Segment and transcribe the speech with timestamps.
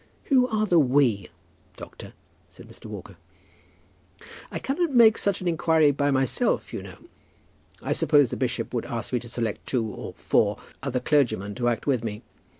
[0.33, 1.29] "Who are the 'we,'
[1.77, 2.13] doctor?"
[2.49, 2.87] said Mr.
[2.87, 3.17] Walker.
[4.49, 6.97] "I cannot make such an inquiry by myself, you know.
[7.83, 11.67] I suppose the bishop would ask me to select two or four other clergymen to
[11.69, 12.23] act with me.